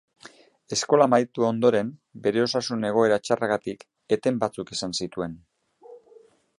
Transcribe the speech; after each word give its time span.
Eskola 0.77 1.05
amaitu 1.09 1.45
ondoren, 1.49 1.91
bere 2.25 2.43
osasun-egoera 2.45 3.21
txarragatik 3.27 3.87
eten 4.19 4.43
batzuk 4.47 4.77
izan 4.79 5.01
zituen. 5.03 5.39